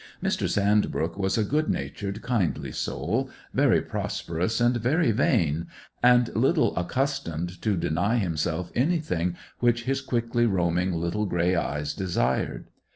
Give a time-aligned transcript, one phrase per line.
[0.23, 0.49] Mr.
[0.49, 5.67] Sandbrook was a good natured, kindly soul, very prosperous and very vain,
[6.01, 12.69] and little accustomed to deny himself anything which his quickly roaming little grey eyes desired.